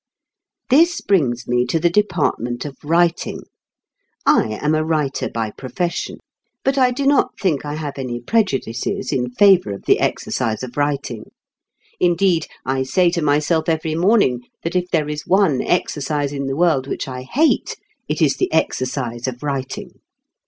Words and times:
This 0.71 0.99
brings 0.99 1.47
me 1.47 1.63
to 1.67 1.79
the 1.79 1.87
department 1.91 2.65
of 2.65 2.75
writing. 2.83 3.41
I 4.25 4.57
am 4.59 4.73
a 4.73 4.83
writer 4.83 5.29
by 5.29 5.51
profession; 5.51 6.17
but 6.63 6.75
I 6.75 6.89
do 6.89 7.05
not 7.05 7.39
think 7.39 7.65
I 7.65 7.75
have 7.75 7.99
any 7.99 8.19
prejudices 8.19 9.13
in 9.13 9.29
favour 9.29 9.73
of 9.73 9.85
the 9.85 9.99
exercise 9.99 10.63
of 10.63 10.75
writing. 10.75 11.25
Indeed, 11.99 12.47
I 12.65 12.81
say 12.81 13.11
to 13.11 13.21
myself 13.21 13.65
every 13.69 13.93
morning 13.93 14.39
that 14.63 14.75
if 14.75 14.89
there 14.89 15.07
is 15.07 15.27
one 15.27 15.61
exercise 15.61 16.33
in 16.33 16.47
the 16.47 16.57
world 16.57 16.87
which 16.87 17.07
I 17.07 17.21
hate, 17.21 17.77
it 18.07 18.23
is 18.23 18.37
the 18.37 18.51
exercise 18.51 19.27
of 19.27 19.43
writing. 19.43 19.91